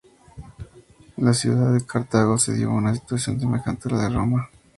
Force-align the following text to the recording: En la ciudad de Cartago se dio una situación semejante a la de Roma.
En 1.15 1.25
la 1.25 1.31
ciudad 1.35 1.71
de 1.71 1.85
Cartago 1.85 2.39
se 2.39 2.55
dio 2.55 2.71
una 2.71 2.91
situación 2.95 3.39
semejante 3.39 3.87
a 3.87 3.91
la 3.97 4.01
de 4.05 4.09
Roma. 4.09 4.49